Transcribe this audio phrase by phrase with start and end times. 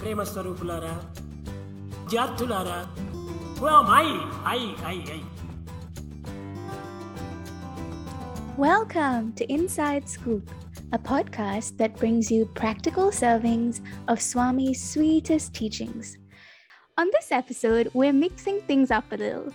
[0.00, 0.94] ప్రేమ స్వరూపులారా
[2.00, 2.78] విద్యార్థులారా
[3.68, 4.08] ఓ I
[4.58, 4.60] I
[4.94, 5.20] I I
[8.58, 10.50] Welcome to Inside Scoop,
[10.92, 16.16] a podcast that brings you practical servings of Swami's sweetest teachings.
[16.96, 19.52] On this episode, we're mixing things up a little.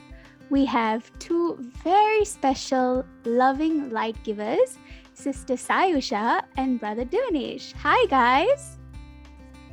[0.49, 1.45] We have two
[1.83, 4.77] very special, loving light givers,
[5.13, 7.73] Sister Sayusha and Brother Divinesh.
[7.87, 8.74] Hi, guys.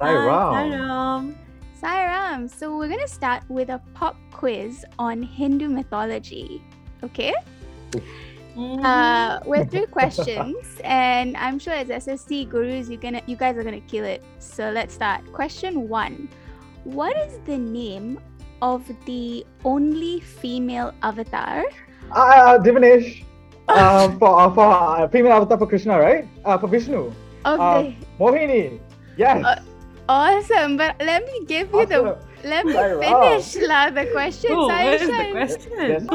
[0.02, 0.54] Hi, Ram.
[0.54, 1.36] Hi, Ram.
[1.82, 2.50] Sairam.
[2.50, 6.62] So, we're going to start with a pop quiz on Hindu mythology.
[7.04, 7.34] Okay?
[8.56, 8.84] Mm.
[8.84, 13.64] Uh, with three questions, and I'm sure as SSC gurus, you gonna you guys are
[13.64, 14.24] gonna kill it.
[14.38, 15.26] So let's start.
[15.34, 16.30] Question one:
[16.84, 18.20] What is the name
[18.62, 21.66] of the only female avatar?
[22.12, 23.24] Uh, Divinesh.
[23.64, 26.28] Um, for uh, for uh, female avatar for Krishna, right?
[26.44, 27.14] Uh, for Vishnu.
[27.46, 28.78] Of Uh, Mohini.
[29.16, 29.40] Yes.
[29.40, 29.64] Uh,
[30.10, 33.40] awesome, but let me give you the let me Right, wow.
[33.40, 34.52] finish la the question.
[34.52, 36.10] Oh, where is the question?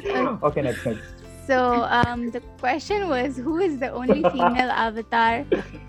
[0.42, 1.02] okay, next, next.
[1.46, 5.44] So um, the question was, who is the only female avatar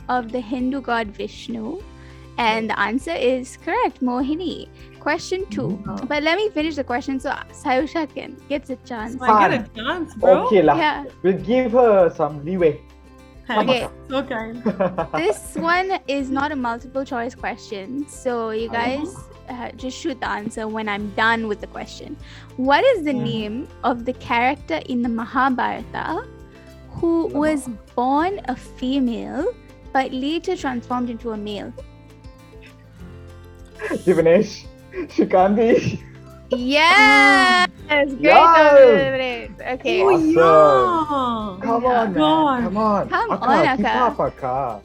[0.09, 1.81] of the Hindu god Vishnu?
[2.37, 4.69] And the answer is correct, Mohini.
[4.99, 5.81] Question two.
[5.87, 5.97] Oh.
[6.07, 9.17] But let me finish the question so Sayusha can gets a chance.
[9.17, 10.45] So I get a chance, bro.
[10.45, 10.75] Okay, lah.
[10.77, 12.81] Yeah, We'll give her some leeway.
[13.59, 13.87] Okay.
[14.09, 14.63] So kind.
[15.15, 19.15] this one is not a multiple choice question, so you guys
[19.49, 22.17] uh, just shoot the answer when I'm done with the question.
[22.57, 26.25] What is the name of the character in the Mahabharata
[26.89, 29.53] who was born a female
[29.93, 31.73] but later transformed into a male?
[34.05, 34.65] Divinesh.
[35.07, 36.01] Shikhandi.
[36.51, 39.50] Yes, great Yes.
[39.61, 39.73] Divinesh.
[39.79, 41.61] Okay, Oh, Awesome.
[41.61, 41.65] yeah.
[41.65, 42.59] Come on, God.
[42.61, 42.63] man.
[42.63, 43.09] Come on.
[43.09, 43.99] Come Akka, on, keep Akka.
[44.05, 44.81] up, Akka.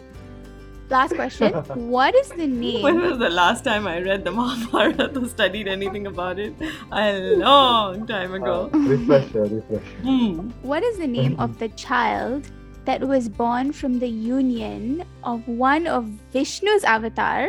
[0.88, 1.52] last question.
[1.96, 2.82] What is the name?
[2.82, 6.54] When was the last time I read the Mahabharata or studied anything about it?
[6.92, 8.70] A long time Uh, ago.
[8.72, 9.96] refresher, refresher.
[10.02, 10.50] Hmm.
[10.62, 12.50] What is the name of the child
[12.84, 17.48] that was born from the union of one of Vishnu's avatar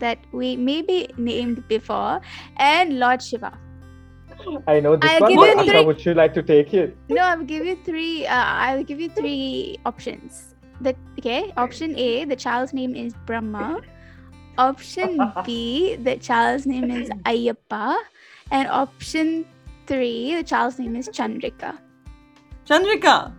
[0.00, 2.20] that we maybe named before
[2.56, 3.52] and Lord Shiva?
[4.66, 5.30] I know this I'll one.
[5.30, 6.96] give but three- would you like to take it?
[7.08, 8.26] No, I'll give you three.
[8.26, 8.34] Uh,
[8.66, 10.54] I'll give you three options.
[10.80, 13.80] The okay, option A, the child's name is Brahma.
[14.58, 17.96] Option B, the child's name is Ayappa,
[18.50, 19.46] and option
[19.86, 21.78] three, the child's name is Chandrika.
[22.66, 23.32] Chandrika.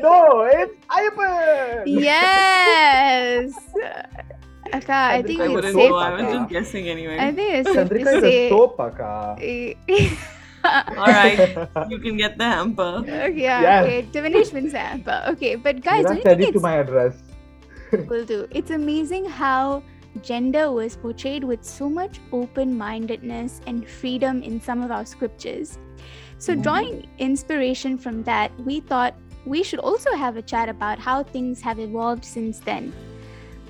[0.00, 1.84] No, it's Ayappa.
[1.86, 3.52] Yes.
[4.72, 5.90] Akka, I think I it's wouldn't safe.
[5.90, 5.96] know.
[5.96, 6.32] I was Akka.
[6.38, 7.18] just guessing anyway.
[7.18, 8.48] I think it's safe Chandrika to is a say.
[8.48, 9.36] soap, Akka.
[10.96, 11.38] All right.
[11.90, 13.02] You can get the hamper.
[13.02, 13.84] okay, yeah, Yes.
[13.84, 14.02] okay.
[14.12, 15.54] Divinesh wins that, but okay.
[15.56, 17.22] But guys, You don't have you send think it to my address.
[18.08, 18.46] will do?
[18.50, 19.82] It's amazing how
[20.22, 25.78] gender was portrayed with so much open-mindedness and freedom in some of our scriptures.
[26.38, 26.62] So, Mhm.
[26.62, 29.14] drawing inspiration from that, we thought
[29.46, 32.92] we should also have a chat about how things have evolved since then.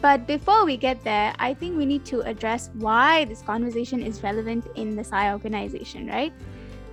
[0.00, 4.22] But before we get there, I think we need to address why this conversation is
[4.22, 6.32] relevant in the Sai organization, right?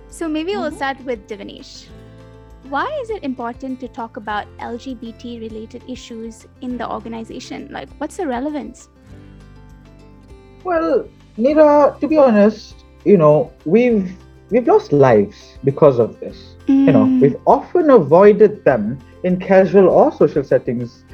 [0.08, 0.76] So maybe we'll Mhm.
[0.76, 1.88] start with Divinesh.
[2.68, 7.68] Why is it important to talk about LGBT related issues in the organization?
[7.70, 8.88] Like, what's the relevance?
[10.64, 11.04] Well,
[11.38, 14.10] Nira, to be honest, you know, we've
[14.50, 16.56] we've lost lives because of this.
[16.86, 21.04] You know, Mm, we've often avoided them in casual or social settings,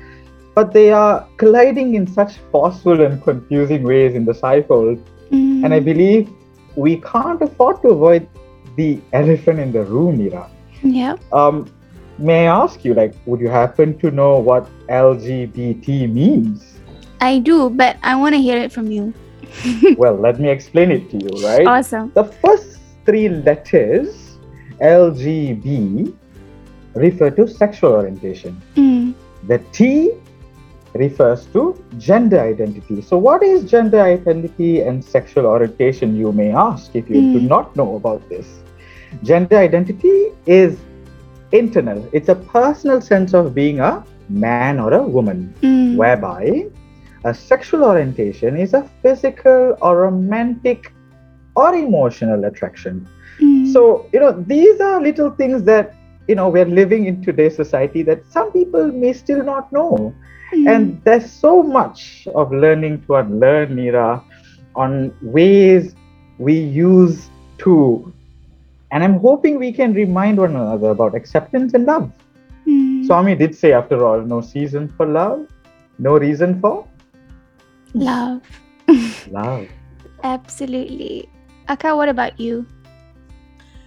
[0.55, 4.97] but they are colliding in such forceful and confusing ways in the cycle.
[5.31, 6.31] mm, And I believe
[6.77, 8.29] we can't afford to avoid
[8.77, 10.49] the elephant in the room, Nira.
[10.83, 11.17] yeah.
[11.33, 11.71] Um,
[12.19, 16.79] may I ask you, like, would you happen to know what LGBT means?
[17.21, 19.15] I do, but I want to hear it from you.
[19.97, 21.67] well, let me explain it to you, right?
[21.67, 22.11] Awesome.
[22.15, 24.37] The first three letters,
[24.81, 26.13] LGB,
[26.95, 28.61] refer to sexual orientation.
[28.77, 29.15] Mm,
[29.47, 30.13] The T
[30.95, 31.63] refers to
[31.99, 33.03] gender identity.
[33.03, 37.49] So, what is gender identity and sexual orientation, you may ask if you do Hmm.
[37.49, 38.47] not know about this?
[39.23, 40.85] Gender identity is
[41.53, 46.65] internal, it's a personal sense of being a man or a woman mm, whereby
[47.25, 50.95] a sexual orientation is a physical or romantic
[51.57, 53.09] or emotional attraction.
[53.41, 55.97] mm, So, you know, these are little things that,
[56.29, 60.17] you know, we're living in today's society that some people may still not know.
[60.53, 64.23] mm, And there's so much of learning to unlearn, Nira,
[64.75, 65.97] on ways
[66.39, 68.15] we use to.
[68.95, 72.13] And I'm hoping we can remind one another about acceptance and love.
[72.65, 73.05] mm.
[73.05, 75.49] Swami did say, after all, no season for love,
[75.99, 76.87] no reason for
[77.93, 78.43] Love.
[79.31, 79.69] Love.
[80.23, 81.29] Absolutely.
[81.67, 82.67] Akka, what about you?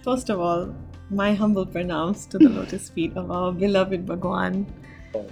[0.04, 0.74] First of all,
[1.08, 4.66] my humble pranams to the lotus feet of our beloved Bhagwan.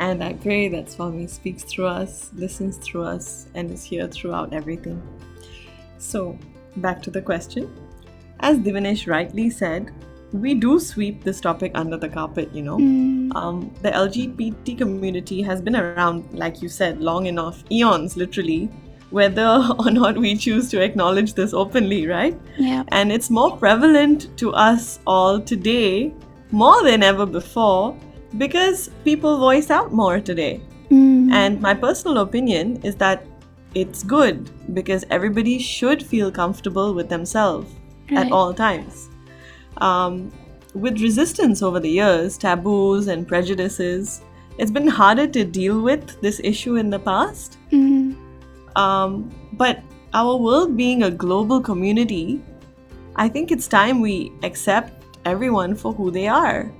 [0.00, 4.54] And I pray that Swami speaks through us, listens through us, and is here throughout
[4.54, 5.02] everything.
[5.98, 6.38] So,
[6.76, 7.70] back to the question.
[8.40, 9.92] As Divinesh rightly said,
[10.32, 12.76] we do sweep this topic under the carpet, you know.
[12.78, 18.68] Mm, Um, the LGBT community has been around, like you said, long enough, eons literally,
[19.10, 19.48] whether
[19.78, 22.38] or not we choose to acknowledge this openly, right?
[22.58, 22.82] yeah.
[22.88, 26.12] And it's more prevalent to us all today,
[26.50, 27.96] more than ever before,
[28.36, 30.60] because people voice out more today.
[30.90, 33.24] Mm, And my personal opinion is that
[33.74, 37.72] it's good because everybody should feel comfortable with themselves
[38.10, 38.26] Right.
[38.26, 39.08] at all times.
[39.78, 40.32] Um,
[40.74, 44.22] with resistance over the years, taboos and prejudices,
[44.58, 47.58] it's been harder to deal with this issue in the past.
[47.72, 48.14] mm,
[48.76, 49.80] Um, but
[50.12, 52.42] our world being a global community,
[53.16, 54.92] I think it's time we accept
[55.24, 56.70] everyone for who they are.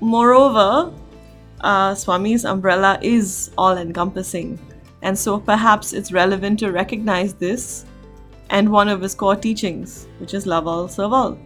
[0.00, 0.92] Moreover,
[1.60, 4.58] uh, Swami's umbrella is all encompassing,
[5.02, 7.84] and so perhaps it's relevant to recognize this
[8.52, 11.38] and one of his core teachings, which is love all, serve all.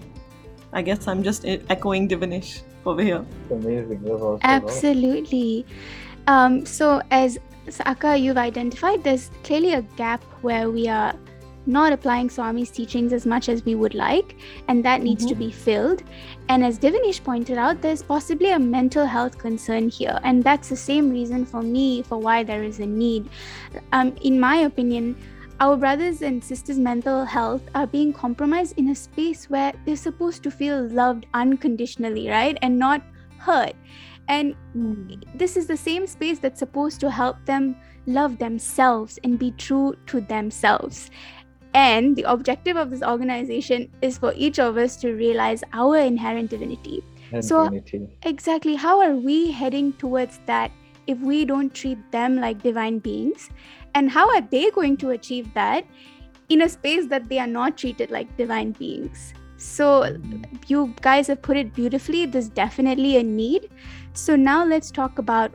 [0.73, 3.25] I guess I'm just echoing Divinesh over here.
[3.43, 4.03] It's amazing.
[4.03, 4.41] Love also, love.
[4.43, 5.65] Absolutely.
[6.27, 7.39] Um, so, as
[7.71, 11.15] Saka, you've identified there's clearly a gap where we are
[11.69, 14.37] not applying Swami's teachings as much as we would like,
[14.69, 16.03] and that needs to be filled.
[16.49, 20.77] And as Divinesh pointed out, there's possibly a mental health concern here, and that's the
[20.77, 23.29] same reason for me for why there is a need.
[23.93, 25.17] Um, in my opinion,
[25.59, 30.43] our brothers and sisters' mental health are being compromised in a space where they're supposed
[30.43, 32.59] to feel loved unconditionally, right?
[32.61, 33.03] And not
[33.39, 33.75] hurt.
[34.29, 34.55] And
[35.35, 37.77] this is the same space that's supposed to help them
[38.07, 41.11] love themselves and be true to themselves.
[41.75, 46.51] And the objective of this organization is for each of us to realize our inherent
[46.51, 47.05] divinity.
[47.33, 48.09] And So- unity.
[48.23, 50.71] Exactly, how are we heading towards that
[51.07, 53.51] if we don't treat them like divine beings?
[53.97, 55.87] And how are they going to achieve that
[56.51, 59.33] in a space that they are not treated like divine beings?
[59.57, 60.43] So, mm-hmm.
[60.67, 62.27] you guys have put it beautifully.
[62.27, 63.71] There's definitely a need.
[64.13, 65.51] So, now let's talk about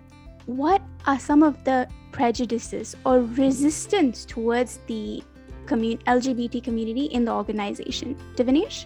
[0.47, 5.23] what are some of the prejudices or resistance towards the
[5.67, 8.17] commun- LGBT community in the organization.
[8.35, 8.85] Divinesh?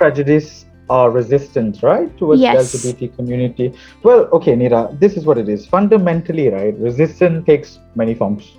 [0.00, 2.54] prejudice or resistance, right, towards Yes.
[2.72, 3.72] the LGBT community.
[4.02, 5.66] Well, okay, Nira, this is what it is.
[5.66, 8.56] Fundamentally, right, resistance takes many forms.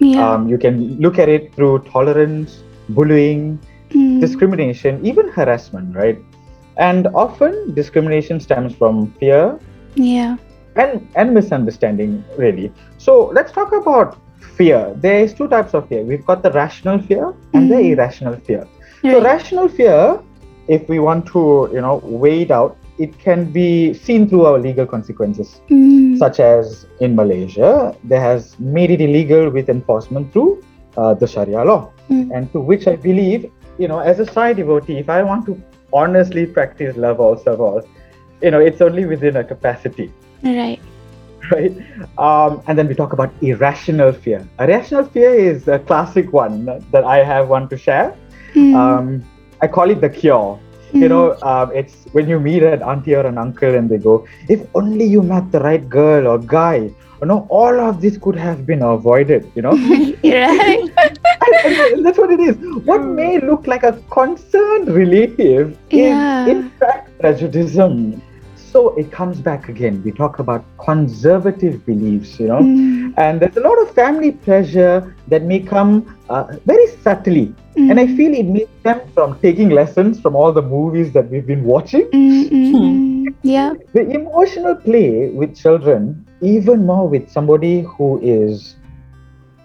[0.00, 0.24] Yeah.
[0.24, 3.58] Um, you can look at it through tolerance, bullying,
[3.90, 6.18] Mm, discrimination, even harassment, right?
[6.76, 9.58] And often discrimination stems from fear
[9.94, 10.36] yeah.
[10.76, 12.72] and, and misunderstanding, really.
[12.98, 14.16] So let's talk about
[14.56, 14.92] fear.
[14.96, 16.02] There's two types of fear.
[16.02, 17.92] We've got the rational fear and the Mhm.
[17.92, 18.66] irrational fear.
[19.02, 20.18] So rational fear,
[20.68, 24.58] if we want to, you know, weigh it out, it can be seen through our
[24.58, 30.62] legal consequences, Mm, such as in Malaysia, they has made it illegal with enforcement through
[30.96, 32.30] uh, the Sharia law, Mm.
[32.34, 35.60] and to which I believe, you know, as a Sai devotee, if I want to
[35.92, 37.82] honestly practice love all serve all,
[38.42, 40.12] you know, it's only within a capacity
[40.42, 40.78] right.
[41.50, 41.72] right?
[42.18, 44.46] Um, and then we talk about irrational fear.
[44.60, 48.14] Irrational fear is a classic one that I have one to share.
[48.54, 49.24] Mm, Um,
[49.60, 50.58] I call it the cure.
[50.94, 54.26] You know, um, it's when you meet an auntie or an uncle and they go,
[54.48, 56.76] if only you met the right girl or guy,
[57.20, 59.72] you know, all of this could have been avoided, you know?
[60.24, 60.90] right.
[60.98, 61.18] And-
[61.94, 62.56] and that's what it is.
[62.84, 66.44] What may look like a concerned relative Yeah.
[66.46, 67.74] is, in fact, prejudice.
[68.74, 70.02] So it comes back again.
[70.04, 75.16] We talk about conservative beliefs, you know, Mm, and there's a lot of family pressure
[75.28, 77.54] that may come uh, very subtly.
[77.88, 81.30] And I mm, feel it may stem from taking lessons from all the movies that
[81.30, 82.10] we've been watching.
[82.12, 83.34] mm, mm, mm.
[83.42, 83.74] yeah.
[83.94, 88.76] The emotional play with children, even more with somebody who is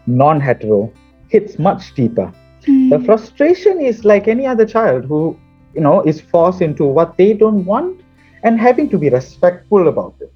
[0.07, 0.93] non hetero,
[1.27, 2.33] hits much deeper.
[2.67, 5.39] Mm, The frustration is like any other child who,
[5.73, 8.01] you know, is forced into what they don't want
[8.43, 10.31] and having to be respectful about it,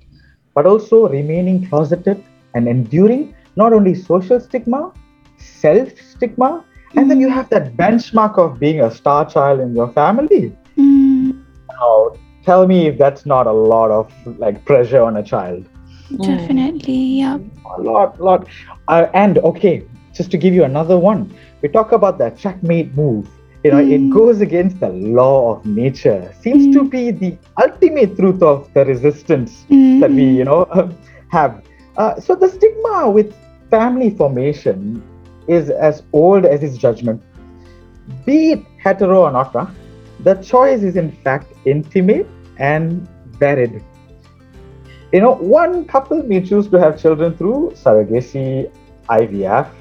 [0.53, 4.91] but also remaining closeted and enduring not only social stigma,
[5.37, 6.63] self stigma,
[6.95, 10.55] and then you have that benchmark of being a star child in your family.
[10.77, 11.31] mm,
[11.79, 12.11] Now,
[12.43, 15.67] tell me if that's not a lot of like pressure on a child.
[16.21, 17.19] definitely.
[17.19, 17.37] Yeah.
[17.77, 18.47] A lot, lot.
[18.87, 23.27] Uh, and okay, just to give you another one, we talk about that checkmate move.
[23.63, 24.09] You know, it Mm.
[24.09, 26.31] goes against the law of nature.
[26.33, 26.89] Seems to Mm.
[26.89, 29.67] be the ultimate truth of the resistance
[29.99, 30.65] that we, you know,
[31.31, 31.63] have.
[31.97, 33.33] Uh, so the stigma with
[33.69, 35.05] family formation
[35.47, 37.23] is as old as its judgment.
[38.25, 39.67] Be it hetero or not, huh?
[40.19, 43.85] the choice is in fact intimate and varied.
[45.11, 48.71] You know, one couple may choose to have children through surrogacy,
[49.09, 49.73] IVF,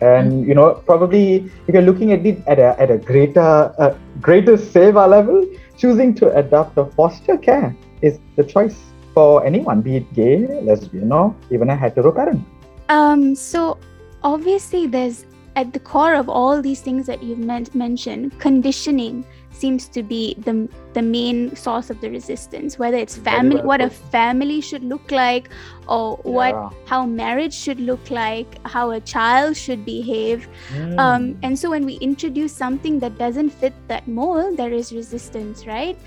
[0.00, 3.94] and you know probably if you're looking at it at a, at a greater uh,
[4.20, 8.76] greater seva level, choosing to adopt or foster care is the choice
[9.14, 12.44] for anyone, be it gay, lesbian, or even a hetero parent.
[12.88, 13.78] Um, so
[14.22, 15.26] obviously, there's
[15.56, 19.24] at the core of all these things that you've meant, mentioned, conditioning
[19.60, 22.78] seems to be the the main source of the resistance.
[22.78, 25.50] Whether it's family, well what a family should look like,
[25.86, 26.54] or what
[26.86, 30.48] how marriage should look like, how a child should behave.
[30.72, 30.98] Mm.
[30.98, 35.66] Um, and so when we introduce something that doesn't fit that mold, there is resistance,
[35.66, 35.98] right?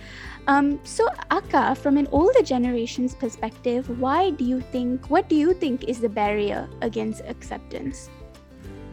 [0.48, 5.10] Um, so Akka, from an older generation's perspective, why do you think?
[5.10, 8.10] What do you think is the barrier against acceptance?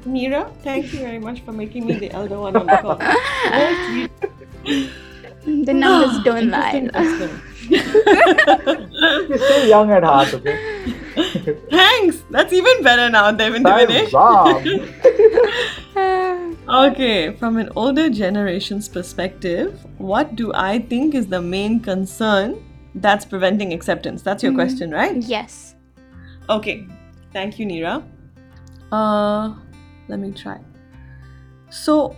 [0.07, 2.99] Mira, thank you very much for making me the elder one on the call.
[4.65, 4.91] Very
[5.43, 5.67] sweet.
[5.67, 6.89] the numbers don't lie.
[7.71, 10.59] You're still young at heart, okay?
[11.71, 12.23] Thanks.
[12.31, 14.13] That's even better now, Devin Divinesh.
[14.13, 14.89] Ram.
[16.71, 22.63] Okay, from an older generation's perspective, what do I think is the main concern
[22.95, 24.23] that's preventing acceptance?
[24.23, 24.57] That's your Mm.
[24.57, 25.17] question, right?
[25.17, 25.75] yes.
[26.49, 26.87] Okay,
[27.33, 28.05] thank you, Neera.
[28.93, 29.55] Uh,
[30.09, 30.61] let me try.
[31.71, 32.15] So,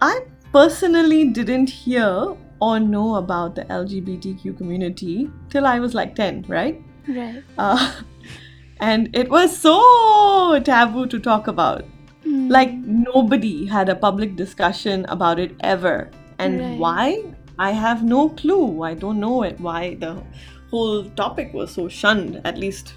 [0.00, 0.20] I
[0.52, 6.80] personally didn't hear or know about the LGBTQ community till I was like 10, right?
[7.08, 7.42] Right.
[7.58, 7.92] Uh,
[8.80, 11.84] and it was so taboo to talk about.
[12.24, 12.50] Mm.
[12.50, 16.10] Like, nobody had a public discussion about it ever.
[16.38, 16.78] And Right.
[16.78, 17.24] why?
[17.58, 18.82] I have no clue.
[18.82, 20.22] I don't know it, why the
[20.70, 22.94] whole topic was so shunned, at least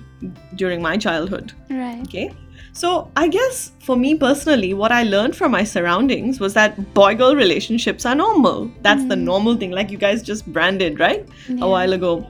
[0.56, 1.54] during my childhood.
[1.70, 2.02] Right.
[2.04, 2.32] Okay.
[2.76, 7.16] So, I guess for me personally, what I learned from my surroundings was that boy
[7.16, 8.70] girl relationships are normal.
[8.82, 9.22] That's the Mm.
[9.32, 11.26] normal thing, like you guys just branded, right?
[11.48, 11.64] Yeah.
[11.64, 12.28] A while ago.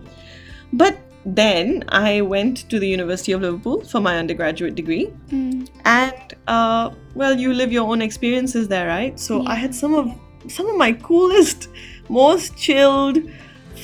[0.72, 5.10] But then I went to the University of Liverpool for my undergraduate degree.
[5.32, 5.68] Mm.
[5.84, 9.20] And, uh, well, you live your own experiences there, right?
[9.20, 10.12] So, I had some of
[10.48, 11.70] some of my coolest,
[12.08, 13.18] most chilled,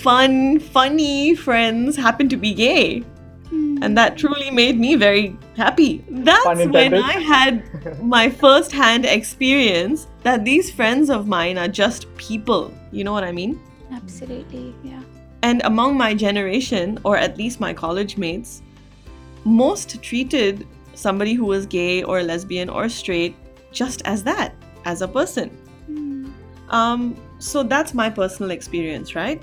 [0.04, 3.04] fun, funny friends happen to be gay.
[3.52, 6.04] And that truly made me very happy.
[6.10, 6.94] That's when.
[6.94, 12.74] I had my first hand experience that these friends of mine are just people.
[12.92, 13.60] You know what I mean?
[13.92, 14.76] Absolutely.
[14.84, 15.02] Yeah.
[15.44, 18.62] And among my generation, or at least my college mates,
[19.44, 23.36] most treated somebody who was gay or lesbian or straight
[23.72, 24.54] just as that,
[24.86, 25.50] as a person.
[25.90, 26.32] Mm.
[26.72, 29.42] Um, so that's my personal experience, right?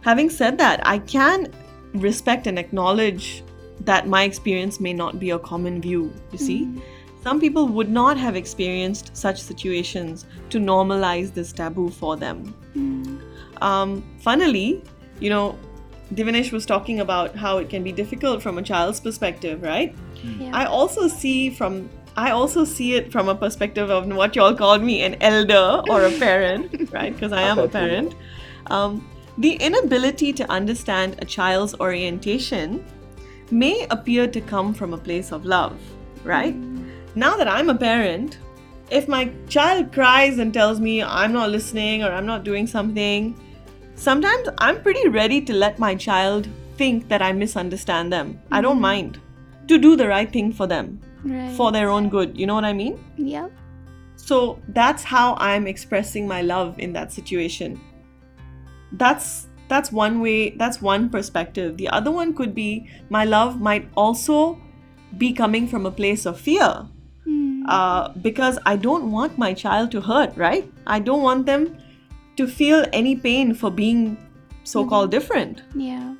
[0.00, 1.52] Having said that, I can
[1.94, 3.42] respect and acknowledge
[3.80, 6.64] that my experience may not be a common view, you see?
[6.64, 6.80] Mm.
[7.22, 12.54] Some people would not have experienced such situations to normalize this taboo for them.
[12.74, 13.20] Mm.
[13.62, 14.82] Um, funnily,
[15.20, 15.56] you know,
[16.14, 19.94] Divinesh was talking about how it can be difficult from a child's perspective, right?
[20.38, 20.50] Yeah.
[20.52, 24.82] I also see from I also see it from a perspective of what y'all called
[24.82, 27.12] me an elder or a parent, right?
[27.14, 28.14] Because I am a parent.
[28.66, 29.08] Um,
[29.42, 32.84] the inability to understand a child's orientation
[33.50, 35.76] may appear to come from a place of love,
[36.22, 36.54] right?
[37.16, 38.38] Now that I'm a parent,
[38.88, 43.34] if my child cries and tells me I'm not listening or I'm not doing something,
[43.96, 48.40] sometimes I'm pretty ready to let my child think that I misunderstand them.
[48.52, 48.82] I don't mm-hmm.
[48.82, 49.20] mind
[49.66, 51.54] to do the right thing for them Right.
[51.56, 52.36] for their own good.
[52.36, 52.98] You know what I mean?
[53.16, 53.48] yeah.
[54.16, 57.80] So that's how I'm expressing my love in that situation.
[58.92, 61.76] That's that's one way, that's one perspective.
[61.78, 64.60] The other one could be my love might also
[65.16, 66.86] be coming from a place of fear.
[67.26, 67.62] Mm.
[67.66, 70.70] Uh, because I don't want my child to hurt, right?
[70.86, 71.78] I don't want them
[72.36, 74.18] to feel any pain for being
[74.64, 75.62] so called different.
[75.74, 76.14] yeah.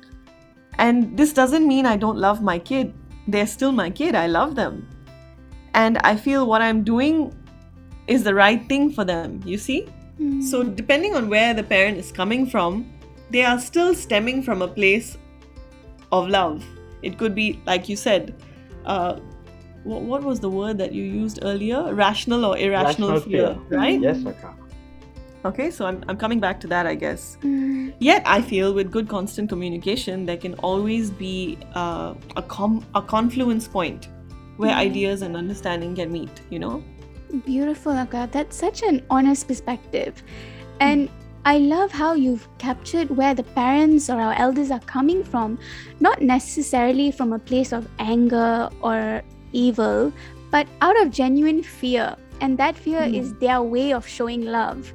[0.79, 2.93] And this doesn't mean I don't love my kid.
[3.27, 4.15] They're still my kid.
[4.15, 4.87] I love them.
[5.75, 7.31] And I feel what I'm doing
[8.07, 9.87] is the right thing for them, you see?
[10.19, 10.43] Mm.
[10.43, 12.91] So, depending on where the parent is coming from,
[13.31, 15.17] they are still stemming from a place
[16.11, 16.63] of love.
[17.01, 18.35] It could be, like you said,
[18.85, 19.19] uh,
[19.83, 21.93] what, what was the word that you used earlier?
[21.93, 23.77] Rational or irrational Rational fear, fear.
[23.79, 23.99] right?
[23.99, 24.53] Yes, Akka.
[25.45, 27.37] Okay, so I'm, I'm coming back to that, I guess.
[27.41, 27.93] Mm.
[27.99, 33.01] Yet, I feel with good constant communication, there can always be uh, a, com- a
[33.01, 34.07] confluence point
[34.57, 34.77] where Mhm.
[34.77, 36.81] ideas and understanding can meet, you know?
[37.45, 38.29] Beautiful, Akka.
[38.31, 40.21] That's such an honest perspective.
[40.79, 41.09] And
[41.45, 45.57] I love how you've captured where the parents or our elders are coming from,
[45.99, 50.13] not necessarily from a place of anger or evil,
[50.51, 52.15] but out of genuine fear.
[52.39, 53.17] And that fear Mm.
[53.19, 54.93] is their way of showing love.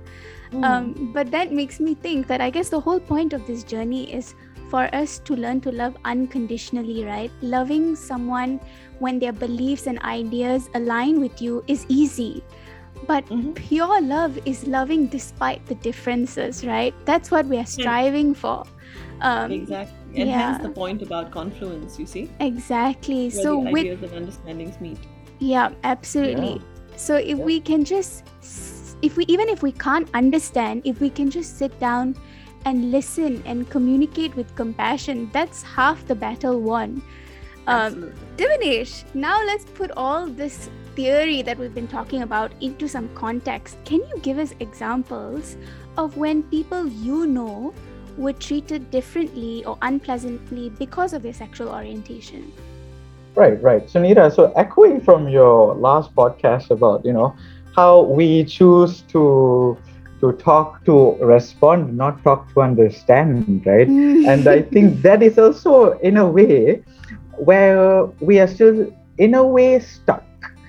[0.52, 0.64] Mm.
[0.64, 4.12] Um, but that makes me think that I guess the whole point of this journey
[4.12, 4.34] is
[4.70, 7.30] for us to learn to love unconditionally, right?
[7.42, 8.60] Loving someone
[8.98, 12.42] when their beliefs and ideas align with you is easy.
[13.06, 13.54] But Mhm.
[13.54, 16.94] pure love is loving despite the differences, right?
[17.04, 18.64] That's what we are striving for.
[19.20, 19.96] Um, exactly.
[20.16, 20.52] And yeah.
[20.52, 22.28] hence the point about confluence, you see?
[22.40, 23.30] Exactly.
[23.30, 24.98] Where So the with ideas and understandings meet.
[25.38, 26.60] Yeah, absolutely.
[26.96, 28.24] So if we can just,
[29.02, 32.16] if we even if we can't understand, if we can just sit down
[32.64, 37.02] and listen and communicate with compassion, that's half the battle won.
[37.68, 38.12] Um.
[38.38, 43.76] Divinesh, now let's put all this theory that we've been talking about into some context.
[43.84, 45.56] Can you give us examples
[45.96, 47.74] of when people you know
[48.16, 52.52] were treated differently or unpleasantly because of their sexual orientation?
[53.34, 53.86] Right, right.
[53.86, 57.36] Neera, so echoing from your last podcast about, you know,
[57.76, 59.76] how we choose to
[60.20, 63.86] to talk to respond, not talk to understand, right?
[64.32, 66.82] and I think that is also in a way
[67.38, 68.86] where we are still
[69.18, 70.24] in a way stuck.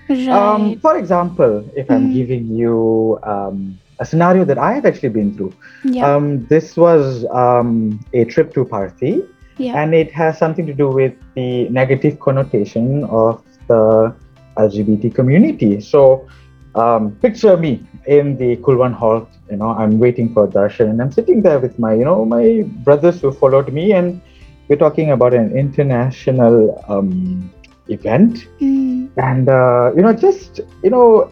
[0.10, 0.82] Um, right.
[0.82, 2.14] for example, if I'm Mhm.
[2.14, 6.16] giving you um, a scenario that I have actually been through, yeah.
[6.16, 9.24] um, this was um, a trip to Parthi,
[9.58, 9.80] yeah.
[9.82, 14.14] and it has something to do with the negative connotation of the
[14.58, 15.80] LGBT community.
[15.80, 16.28] So,
[16.76, 19.28] um, picture me in the Kulwant Hall.
[19.52, 22.64] You know, I'm waiting for darshan, and I'm sitting there with my, you know, my
[22.84, 24.22] brothers who followed me, and
[24.70, 27.52] we're talking about an international um,
[27.88, 28.48] event.
[28.62, 31.32] Mm, and uh, you know just you know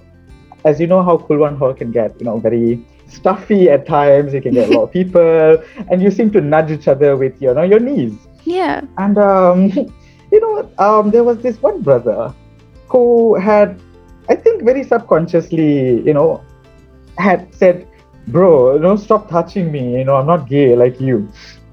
[0.65, 4.33] as you know how Kulwant hall can get you know very stuffy at times.
[4.33, 5.63] You can get a lot of people.
[5.89, 8.13] And you seem to nudge each other with you know your knees.
[8.43, 8.81] Yeah.
[8.97, 9.69] and um,
[10.31, 12.33] you know um, there was this one brother
[12.89, 13.79] who had
[14.29, 16.41] i think very subconsciously you know
[17.17, 17.85] had said
[18.27, 19.97] bro you know stop touching me.
[19.99, 21.29] You know i'm not gay like you.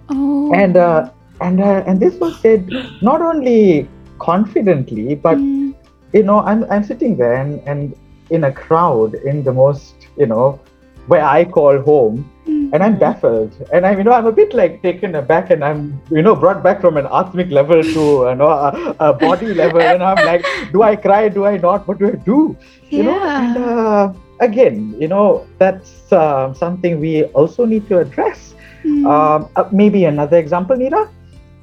[0.09, 0.53] Oh.
[0.53, 2.71] and uh, and uh, and this was said
[3.01, 5.75] not only confidently but Mm,
[6.13, 7.95] you know i'm i'm sitting there and, and
[8.31, 10.61] in a crowd in the most you know
[11.07, 13.53] where i call home mm, and i'm baffled.
[13.73, 16.63] And i'm you know i'm a bit like taken aback and i'm you know brought
[16.63, 19.81] back from an atmic level to you know a, a body level.
[19.81, 21.29] And i'm like do i cry?
[21.29, 21.87] Do i not?
[21.89, 22.57] What do i do?
[22.95, 23.31] You know?
[23.37, 28.55] And uh, again you know that's uh, something we also need to address.
[28.85, 31.09] Mm, um, uh, maybe another example, Nira.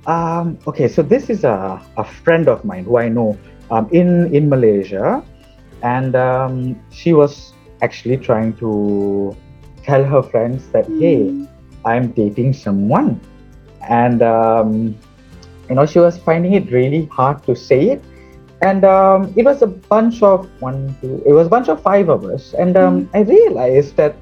[0.07, 3.37] Um, okay, so this is a, a friend of mine who I know
[3.69, 5.23] um, in in Malaysia,
[5.83, 9.35] and um, she was actually trying to
[9.83, 11.47] tell her friends that hey, mm,
[11.85, 13.21] I'm dating someone,
[13.87, 14.97] and um,
[15.69, 18.03] you know she was finding it really hard to say it,
[18.61, 22.09] and um, it was a bunch of one, two, it was a bunch of five
[22.09, 24.15] of us, and um, I realized that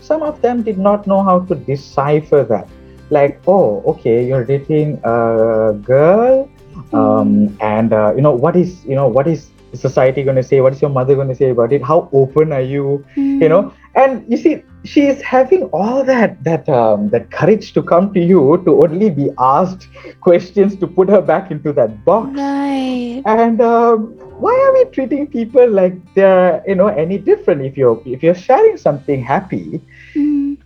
[0.00, 2.68] some of them did not know how to decipher that.
[3.10, 6.48] Like, oh, okay, you're dating a girl,
[6.92, 10.60] um, and uh, you know what is you know what is society going to say?
[10.60, 11.82] What is your mother going to say about it?
[11.82, 13.04] How open are you?
[13.16, 17.72] mm, you know and you see she is having all that that um, that courage
[17.74, 19.88] to come to you to only be asked
[20.20, 23.22] questions to put her back into that box Right.
[23.24, 24.14] and um,
[24.44, 28.34] why are we treating people like they're you know any different if you're if you're
[28.48, 29.80] sharing something happy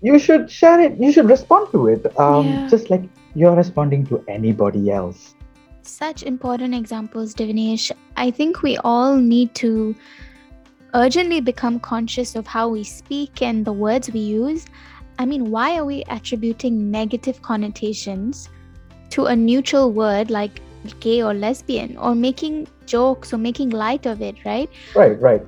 [0.02, 2.68] you should share it you should respond to it um, Yeah.
[2.68, 3.02] just like
[3.34, 5.34] you're responding to anybody else
[5.90, 7.84] Such important examples, Divinesh.
[8.16, 9.70] I think we all need to
[10.94, 14.66] urgently become conscious of how we speak and the words we use.
[15.18, 18.48] I mean, why are we attributing negative connotations
[19.16, 20.60] to a neutral word like
[21.00, 24.70] gay or lesbian or making jokes or making light of it, right?
[24.94, 25.42] right right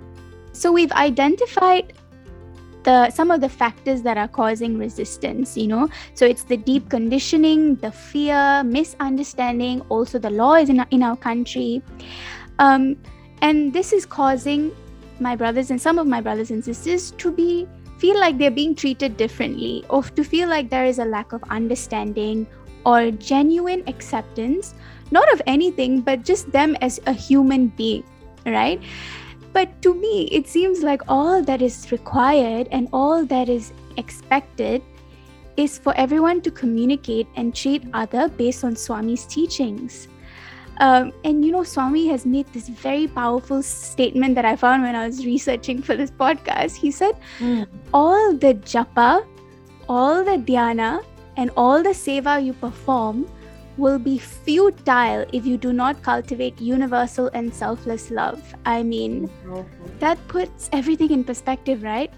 [0.52, 1.92] So we've identified
[2.84, 5.88] the some of the factors that are causing resistance, you know.
[6.14, 11.16] So it's the deep conditioning, the fear, misunderstanding, also the laws in our, in our
[11.16, 11.82] country.
[12.58, 12.96] Um,
[13.40, 14.72] and this is causing
[15.20, 17.66] my brothers and some of my brothers and sisters to be
[17.98, 21.42] feel like they're being treated differently or to feel like there is a lack of
[21.50, 22.46] understanding
[22.84, 24.74] or genuine acceptance
[25.12, 28.02] not of anything but just them as a human being
[28.46, 28.82] right
[29.52, 34.82] but to me, it seems like all that is required and all that is expected
[35.56, 40.08] is for everyone to communicate and treat other based on Swami's teachings.
[40.78, 44.96] Um, and you know, Swami has made this very powerful statement that I found when
[44.96, 46.76] I was researching for this podcast.
[46.76, 47.66] He said, Mm.
[47.92, 49.24] All the japa,
[49.88, 51.04] all the dhyana,
[51.36, 53.26] and all the seva you perform
[53.76, 58.54] will be futile if you do not cultivate universal and selfless love.
[58.66, 59.30] I mean,
[59.98, 62.12] that puts everything in perspective, right?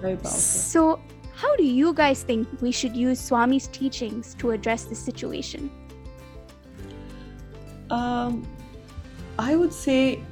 [0.00, 0.30] Very powerful.
[0.30, 1.00] So,
[1.34, 5.70] how do you guys think we should use Swami's teachings to address this situation?
[7.90, 8.46] Um,
[9.38, 10.22] I would say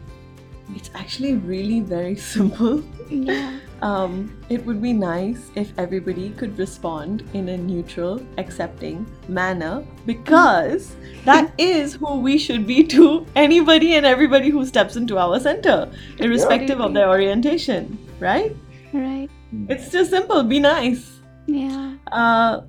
[0.75, 2.83] it's actually really very simple.
[3.13, 3.59] Yeah.
[3.83, 4.15] Um,
[4.49, 10.95] it would be nice if everybody could respond in a neutral, accepting manner because
[11.25, 15.91] that is who we should be to anybody and everybody who steps into our center,
[16.19, 18.55] irrespective of their orientation, right?
[18.93, 19.29] Right.
[19.69, 21.21] It's just simple be nice.
[21.47, 21.95] Yeah.
[22.11, 22.61] Uh,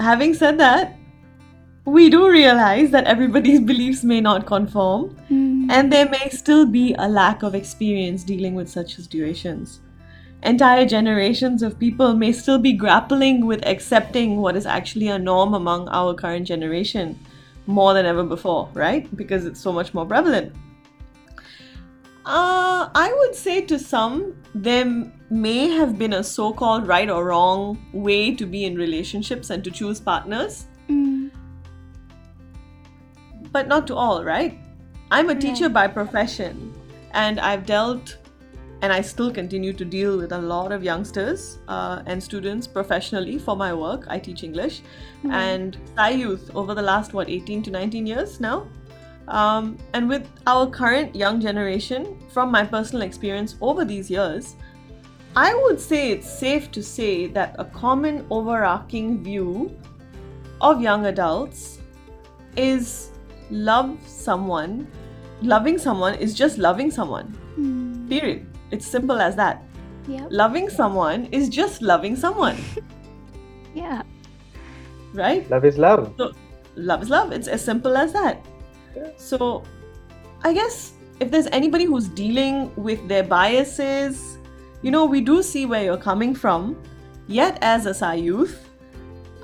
[0.00, 0.96] having said that,
[1.84, 5.45] we do realize that everybody's beliefs may not conform Mm.
[5.68, 9.80] And there may still be a lack of experience dealing with such situations.
[10.42, 15.54] Entire generations of people may still be grappling with accepting what is actually a norm
[15.54, 17.18] among our current generation
[17.66, 19.14] more than ever before, right?
[19.16, 20.52] Because it's so much more prevalent.
[22.24, 27.24] Uh, I would say to some, there may have been a so called right or
[27.24, 31.30] wrong way to be in relationships and to choose partners Mm.
[33.50, 34.58] but not to all, right?
[35.10, 36.74] I'm a teacher by profession,
[37.12, 38.18] and I've dealt
[38.82, 43.38] and I still continue to deal with a lot of youngsters uh, and students professionally
[43.38, 44.04] for my work.
[44.08, 44.82] I teach English
[45.24, 45.32] Mm.
[45.32, 48.66] and Thai youth over the last, what, 18 to 19 years now?
[49.28, 54.56] Um, and with our current young generation, from my personal experience over these years,
[55.34, 59.74] I would say it's safe to say that a common overarching view
[60.60, 61.78] of young adults
[62.56, 63.10] is
[63.50, 64.86] love someone.
[65.42, 67.36] Loving someone is just loving someone.
[67.58, 68.08] Mm.
[68.08, 68.46] Period.
[68.70, 69.62] It's simple as that.
[70.08, 70.28] Yep.
[70.30, 72.56] Loving someone is just loving someone,
[73.74, 74.02] Yeah.
[75.14, 75.48] right?
[75.50, 76.14] Love is love.
[76.76, 77.32] Love is love.
[77.32, 78.44] It's as simple as that.
[79.16, 79.64] So,
[80.42, 84.38] I guess if there's anybody who's dealing with their biases,
[84.82, 86.80] you know, we do see where you're coming from.
[87.26, 88.68] Yet, as a Sai youth,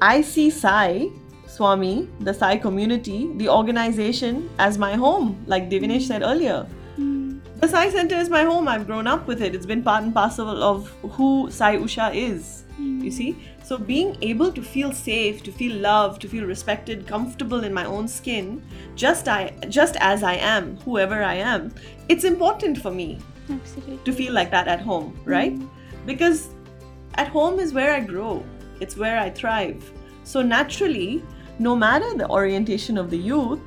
[0.01, 1.09] I see Sai,
[1.53, 6.67] Swami, the Sai community, the organization as my home, like Divinesh said earlier.
[6.99, 7.41] Mm.
[7.61, 8.69] The Sai Center is my home.
[8.69, 9.55] I've grown up with it.
[9.55, 12.65] It's been part and parcel of who Sai Usha is.
[12.79, 13.37] You see?
[13.63, 17.85] So being able to feel safe, to feel loved, to feel respected, comfortable in my
[17.85, 18.63] own skin,
[18.97, 21.75] just I just as I am, whoever I am,
[22.09, 23.19] it's important for me
[23.51, 23.99] Absolutely.
[24.05, 25.61] to feel like that at home, right?
[26.07, 26.49] Because
[27.15, 28.43] at home is where I grow.
[28.81, 29.93] It's where I thrive.
[30.25, 31.23] So naturally,
[31.63, 33.61] no matter the orientation of the youth,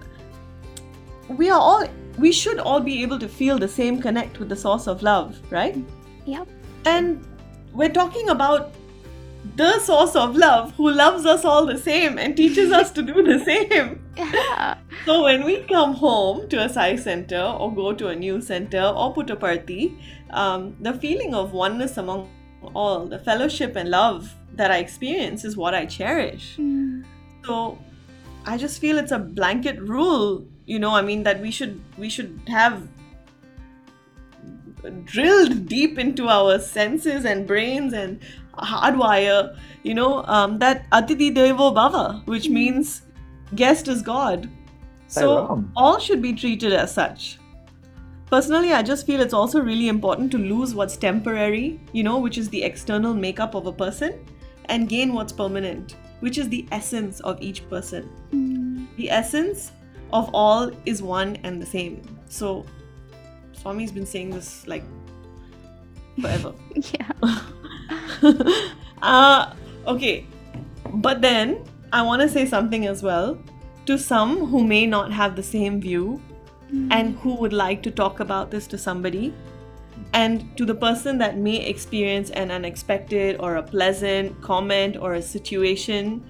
[1.29, 4.55] we are all we should all be able to feel the same connect with the
[4.55, 5.77] source of love, right?
[6.25, 6.47] Yep.
[6.85, 7.25] And
[7.73, 8.73] we're talking about
[9.55, 13.23] the source of love who loves us all the same and teaches us to do
[13.23, 14.01] the same.
[14.15, 14.77] Yeah.
[15.05, 18.81] So when we come home to a Sai center or go to a new center
[18.81, 19.97] or Puttaparthi,
[20.29, 22.29] um, the feeling of oneness among
[22.73, 26.55] all, the fellowship and love that I experience is what I cherish.
[26.55, 27.03] Mm.
[27.45, 27.77] So
[28.45, 32.09] I just feel it's a blanket rule, you know, I mean that we should we
[32.09, 32.87] should have
[35.05, 38.19] drilled deep into our senses and brains and
[38.53, 43.01] hardwire, you know, um, that Atithi Devo Bhava, which means
[43.55, 44.49] guest is God.
[45.07, 47.39] So all should be treated as such.
[48.27, 52.37] Personally, I just feel it's also really important to lose what's temporary, you know, which
[52.37, 54.25] is the external makeup of a person,
[54.65, 58.09] and gain what's permanent, which is the essence of each person.
[58.33, 58.87] Mm.
[58.97, 59.71] The essence
[60.11, 62.01] of all is one and the same.
[62.29, 62.65] So,
[63.53, 64.83] Swami's been saying this like
[66.19, 66.53] forever.
[66.97, 67.11] Yeah.
[69.03, 69.53] uh,
[69.85, 70.25] okay,
[70.95, 73.37] but then I want to say something as well
[73.85, 76.19] to some who may not have the same view
[76.89, 79.31] and who would like to talk about this to somebody,
[80.15, 85.21] and to the person that may experience an unexpected or a pleasant comment or a
[85.21, 86.23] situation.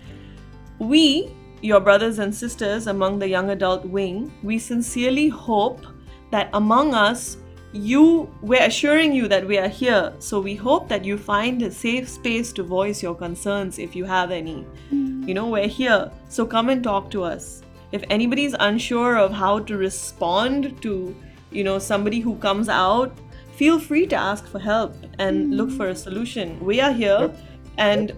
[0.80, 5.86] We, your brothers and sisters among the young adult wing, we sincerely hope
[6.32, 7.38] that among us,
[7.74, 10.14] you we're assuring you that we are here.
[10.18, 14.06] So we hope that you find a safe space to voice your concerns if you
[14.06, 14.66] have any.
[14.92, 15.28] Mm.
[15.28, 16.12] You know we're here.
[16.30, 17.62] So come and talk to us.
[17.92, 21.16] If anybody's unsure of how to respond to
[21.52, 23.16] you know somebody who comes out
[23.58, 27.32] feel free to ask for help and look for a solution we are here
[27.78, 28.14] and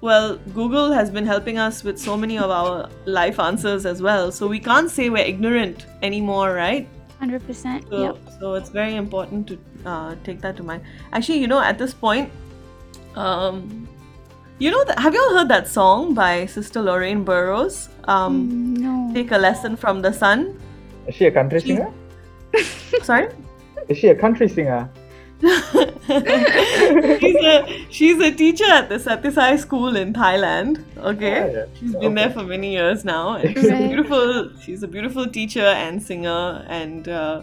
[0.00, 4.30] well google has been helping us with so many of our life answers as well
[4.32, 6.88] so we can't say we're ignorant anymore right
[7.20, 7.88] 100%.
[7.90, 8.16] so, Yep.
[8.38, 10.82] so it's very important to uh, take that to mind.
[11.12, 12.30] Actually, you know, at this point,
[13.16, 13.88] um,
[14.60, 14.98] You know that?
[14.98, 17.88] Have you all heard that song by Sister Lorraine Burrows?
[18.06, 19.10] Um, Mm, no.
[19.14, 20.58] Take a lesson from the sun.
[21.06, 21.90] Is she a country singer?
[23.02, 23.28] Sorry.
[23.88, 24.88] Is she a country singer?
[25.40, 30.84] she's a she's a teacher at the Sathya Sai school in Thailand.
[30.98, 31.42] Okay.
[31.42, 31.66] Oh, yeah.
[31.78, 34.50] She's been there for many years now, and she's a beautiful.
[34.60, 37.42] She's a beautiful teacher and singer and uh,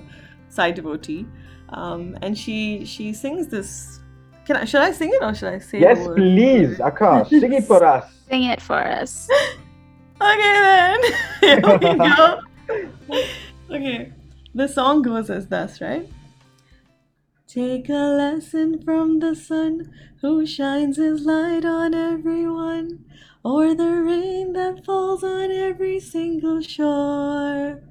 [0.50, 1.26] side devotee.
[1.70, 4.02] Um, and she she sings this.
[4.46, 6.18] Can I should I sing it or should I say Yes, the word?
[6.18, 8.12] please, Akash, sing it for us.
[8.30, 9.30] Sing it for us.
[10.22, 11.00] Okay then.
[11.42, 12.40] Here we go.
[13.70, 14.14] Okay.
[14.56, 16.08] The song goes as thus, right?
[17.56, 19.90] Take a lesson from the sun
[20.20, 23.06] who shines his light on everyone,
[23.46, 27.82] or the rain that falls on every single shore.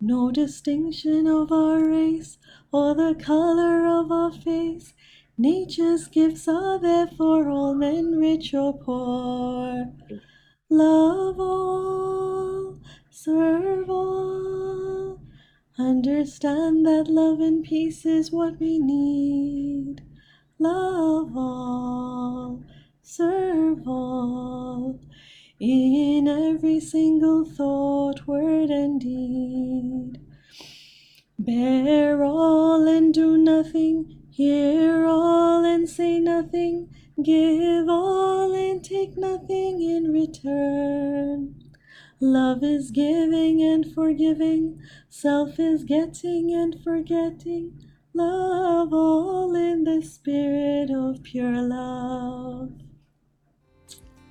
[0.00, 2.38] No distinction of our race
[2.70, 4.94] or the color of our face.
[5.36, 9.92] Nature's gifts are there for all men, rich or poor.
[10.70, 12.78] Love all,
[13.10, 15.01] serve all.
[15.78, 20.02] Understand that love and peace is what we need.
[20.58, 22.62] Love all,
[23.00, 25.00] serve all.
[25.58, 30.20] In every single thought, word, and deed.
[31.38, 34.26] Bear all and do nothing.
[34.30, 36.90] Hear all and say nothing.
[37.22, 41.61] Give all and take nothing in return.
[42.22, 44.78] Love is giving and forgiving.
[45.08, 47.72] Self is getting and forgetting.
[48.14, 52.70] Love all in the spirit of pure love.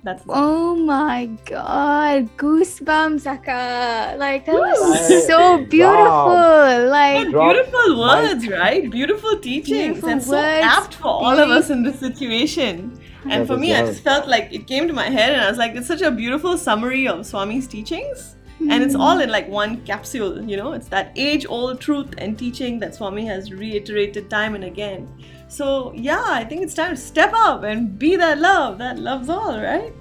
[0.04, 4.16] That's Oh my god, goosebumps, Akka.
[4.18, 6.32] Like that was so beautiful.
[6.32, 6.88] Wow.
[6.88, 7.98] Like Drop beautiful mic.
[7.98, 8.90] words, right?
[8.90, 12.98] Beautiful teachings, Beautiful and so words, apt for all of us in this situation.
[13.24, 15.40] And That for is me, I just felt like it came to my head, and
[15.40, 18.36] I was like, it's such a beautiful summary of Swami's teachings.
[18.70, 19.02] And it's mm-hmm.
[19.02, 22.94] all in like one capsule, you know, it's that age old truth and teaching that
[22.94, 25.08] Swami has reiterated time and again.
[25.48, 29.28] So, yeah, I think it's time to step up and be that love that loves
[29.28, 29.92] all, right?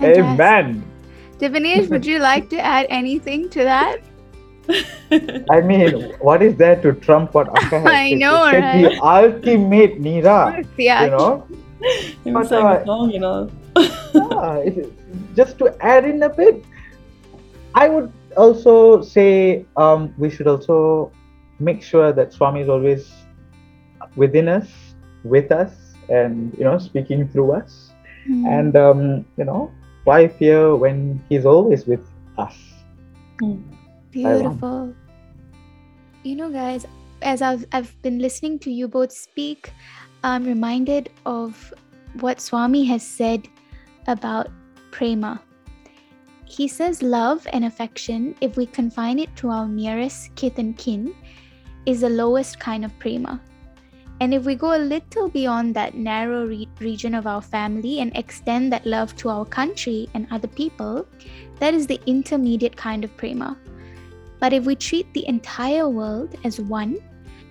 [0.00, 0.82] Amen.
[1.38, 3.98] Divinesh, would you like to add anything to that?
[5.50, 8.82] I mean, what is there to trump what Akka has I know, She said right?
[8.82, 11.04] The ultimate Nira, yeah.
[11.04, 11.46] you know.
[12.24, 13.50] He But, sang uh, the song, you know.
[14.14, 14.92] Yeah, it-
[15.34, 16.64] just to add in a bit,
[17.74, 21.12] I would also say um, we should also
[21.60, 23.10] make sure that Swami is always
[24.16, 24.68] within us,
[25.24, 25.72] with us,
[26.08, 27.90] and you know, speaking through us.
[28.28, 28.46] Mm.
[28.46, 29.00] And um,
[29.36, 29.70] you know,
[30.04, 32.04] why fear when He's always with
[32.36, 32.56] us?
[34.10, 34.94] Beautiful.
[36.24, 36.86] You know, guys,
[37.22, 39.72] as I've, I've been listening to you both speak,
[40.24, 41.72] I'm reminded of
[42.20, 43.46] what Swami has said
[44.06, 44.50] about
[44.90, 45.40] prema.
[46.44, 51.14] He says love and affection, if we confine it to our nearest kith and kin,
[51.86, 53.40] is the lowest kind of prema.
[54.20, 58.10] And if we go a little beyond that narrow re- region of our family and
[58.16, 61.06] extend that love to our country and other people,
[61.60, 63.56] that is the intermediate kind of prema.
[64.40, 66.98] But if we treat the entire world as one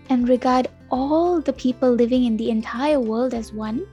[0.09, 3.85] and regard all the people living in the entire world as one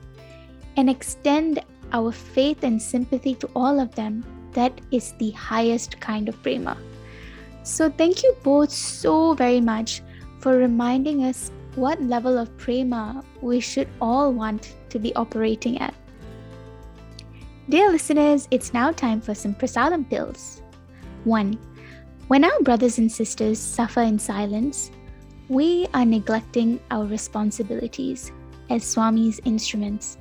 [0.76, 6.28] and extend our faith and sympathy to all of them, that is the highest kind
[6.28, 6.76] of prema.
[7.62, 10.02] So, thank you both so very much
[10.38, 15.94] for reminding us what level of prema we should all want to be operating at.
[17.68, 20.60] Dear listeners, it's now time for some prasadam pills.
[21.24, 21.58] 1.
[22.28, 24.90] When our brothers and sisters suffer in silence,
[25.48, 28.32] we are neglecting our responsibilities
[28.70, 30.16] as Swami's instruments.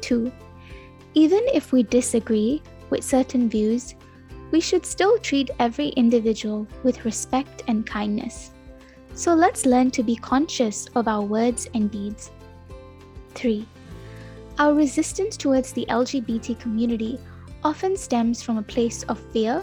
[0.00, 0.32] 2.
[1.14, 3.94] Even if we disagree with certain views,
[4.50, 8.52] we should still treat every individual with respect and kindness.
[9.14, 12.30] So let's learn to be conscious of our words and deeds.
[13.34, 13.66] 3.
[14.58, 17.18] Our resistance towards the LGBT community
[17.64, 19.62] often stems from a place of fear,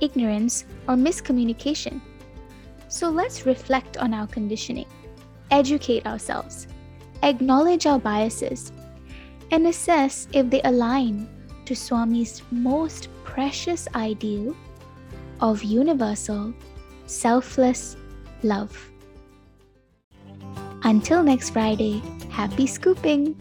[0.00, 2.00] ignorance, or miscommunication.
[2.92, 4.84] So let's reflect on our conditioning,
[5.50, 6.66] educate ourselves,
[7.22, 8.70] acknowledge our biases,
[9.50, 11.26] and assess if they align
[11.64, 14.54] to Swami's most precious ideal
[15.40, 16.52] of universal,
[17.06, 17.96] selfless
[18.42, 18.76] love.
[20.84, 23.34] Until next Friday, happy scooping!